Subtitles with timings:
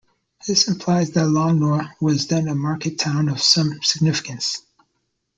[0.47, 4.63] This implies that Longnor was then a market town of some significance.